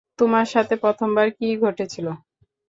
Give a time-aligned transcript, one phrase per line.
[0.19, 2.07] তোমার সাথে প্রথমবার কি ঘটে ছিল?